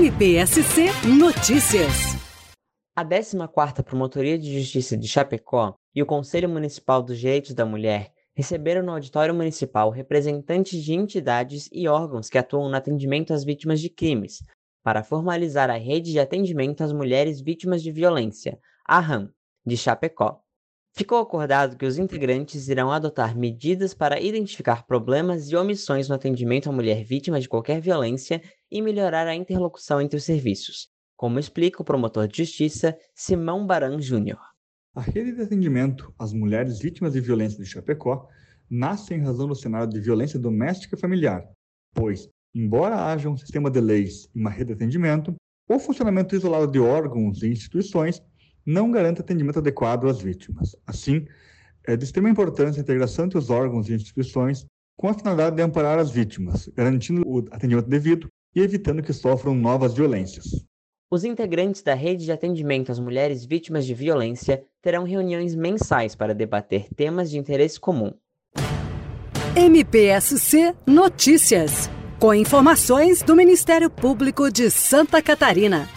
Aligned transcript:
MPSC 0.00 0.86
Notícias. 1.18 1.92
A 2.96 3.04
14ª 3.04 3.82
Promotoria 3.82 4.38
de 4.38 4.58
Justiça 4.58 4.96
de 4.96 5.06
Chapecó 5.06 5.74
e 5.94 6.02
o 6.02 6.06
Conselho 6.06 6.48
Municipal 6.48 7.02
dos 7.02 7.18
Direitos 7.18 7.52
da 7.52 7.66
Mulher 7.66 8.10
receberam 8.34 8.82
no 8.82 8.92
auditório 8.92 9.34
municipal 9.34 9.90
representantes 9.90 10.82
de 10.82 10.94
entidades 10.94 11.68
e 11.70 11.86
órgãos 11.86 12.30
que 12.30 12.38
atuam 12.38 12.70
no 12.70 12.76
atendimento 12.76 13.34
às 13.34 13.44
vítimas 13.44 13.78
de 13.78 13.90
crimes, 13.90 14.42
para 14.82 15.04
formalizar 15.04 15.68
a 15.68 15.76
rede 15.76 16.12
de 16.12 16.18
atendimento 16.18 16.82
às 16.82 16.94
mulheres 16.94 17.42
vítimas 17.42 17.82
de 17.82 17.92
violência, 17.92 18.58
a 18.86 19.00
RAM, 19.00 19.30
de 19.66 19.76
Chapecó. 19.76 20.40
Ficou 20.92 21.18
acordado 21.18 21.76
que 21.76 21.86
os 21.86 21.98
integrantes 21.98 22.68
irão 22.68 22.90
adotar 22.90 23.36
medidas 23.36 23.94
para 23.94 24.20
identificar 24.20 24.86
problemas 24.86 25.50
e 25.50 25.56
omissões 25.56 26.08
no 26.08 26.14
atendimento 26.14 26.68
à 26.68 26.72
mulher 26.72 27.04
vítima 27.04 27.40
de 27.40 27.48
qualquer 27.48 27.80
violência 27.80 28.42
e 28.70 28.82
melhorar 28.82 29.26
a 29.26 29.34
interlocução 29.34 30.00
entre 30.00 30.16
os 30.16 30.24
serviços, 30.24 30.88
como 31.16 31.38
explica 31.38 31.80
o 31.80 31.84
promotor 31.84 32.26
de 32.26 32.38
justiça 32.38 32.96
Simão 33.14 33.66
Baran 33.66 34.00
Júnior. 34.00 34.40
A 34.94 35.00
rede 35.00 35.32
de 35.32 35.42
atendimento 35.42 36.12
às 36.18 36.32
mulheres 36.32 36.80
vítimas 36.80 37.12
de 37.12 37.20
violência 37.20 37.62
de 37.62 37.70
Chapecó 37.70 38.26
nasce 38.68 39.14
em 39.14 39.22
razão 39.22 39.46
do 39.46 39.54
cenário 39.54 39.88
de 39.88 40.00
violência 40.00 40.38
doméstica 40.38 40.96
e 40.96 41.00
familiar, 41.00 41.48
pois, 41.94 42.28
embora 42.54 43.06
haja 43.06 43.30
um 43.30 43.36
sistema 43.36 43.70
de 43.70 43.80
leis 43.80 44.28
e 44.34 44.40
uma 44.40 44.50
rede 44.50 44.66
de 44.66 44.72
atendimento, 44.72 45.34
o 45.68 45.78
funcionamento 45.78 46.34
isolado 46.34 46.70
de 46.70 46.80
órgãos 46.80 47.42
e 47.42 47.48
instituições 47.48 48.20
não 48.64 48.90
garante 48.90 49.20
atendimento 49.20 49.58
adequado 49.58 50.08
às 50.08 50.20
vítimas. 50.20 50.76
Assim, 50.86 51.26
é 51.86 51.96
de 51.96 52.04
extrema 52.04 52.28
importância 52.28 52.80
a 52.80 52.82
integração 52.82 53.24
entre 53.24 53.38
os 53.38 53.50
órgãos 53.50 53.88
e 53.88 53.94
instituições 53.94 54.66
com 54.96 55.08
a 55.08 55.14
finalidade 55.14 55.56
de 55.56 55.62
amparar 55.62 55.98
as 55.98 56.10
vítimas, 56.10 56.68
garantindo 56.68 57.22
o 57.26 57.38
atendimento 57.50 57.88
devido 57.88 58.28
e 58.54 58.60
evitando 58.60 59.02
que 59.02 59.12
sofram 59.12 59.54
novas 59.54 59.94
violências. 59.94 60.44
Os 61.10 61.24
integrantes 61.24 61.82
da 61.82 61.94
rede 61.94 62.24
de 62.24 62.32
atendimento 62.32 62.92
às 62.92 63.00
mulheres 63.00 63.44
vítimas 63.44 63.84
de 63.84 63.94
violência 63.94 64.62
terão 64.82 65.02
reuniões 65.02 65.54
mensais 65.54 66.14
para 66.14 66.34
debater 66.34 66.86
temas 66.94 67.30
de 67.30 67.38
interesse 67.38 67.80
comum. 67.80 68.12
MPSC 69.56 70.74
Notícias, 70.86 71.90
com 72.20 72.32
informações 72.32 73.22
do 73.22 73.34
Ministério 73.34 73.90
Público 73.90 74.52
de 74.52 74.70
Santa 74.70 75.20
Catarina. 75.20 75.88